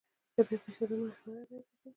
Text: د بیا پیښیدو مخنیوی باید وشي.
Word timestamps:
د 0.35 0.37
بیا 0.47 0.57
پیښیدو 0.65 0.95
مخنیوی 1.03 1.45
باید 1.49 1.63
وشي. 1.63 1.89